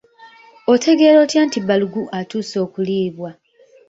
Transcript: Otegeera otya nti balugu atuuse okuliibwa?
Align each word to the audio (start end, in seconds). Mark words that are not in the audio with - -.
Otegeera 0.73 1.17
otya 1.23 1.41
nti 1.47 1.59
balugu 1.67 2.03
atuuse 2.19 2.57
okuliibwa? 2.65 3.29